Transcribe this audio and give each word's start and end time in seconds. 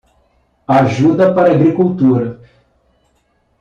Ajuda 0.67 1.31
para 1.35 1.51
agricultura 1.51 2.39